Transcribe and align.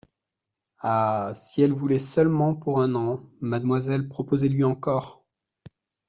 Ah! 0.79 1.31
si 1.35 1.61
elle 1.61 1.73
voulait 1.73 1.99
seulement 1.99 2.55
pour 2.55 2.81
un 2.81 2.95
an… 2.95 3.21
Mademoiselle, 3.39 4.09
proposez-lui 4.09 4.63
encore. 4.63 5.23